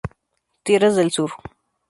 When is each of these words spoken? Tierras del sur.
Tierras 0.63 0.95
del 0.95 1.11
sur. 1.11 1.29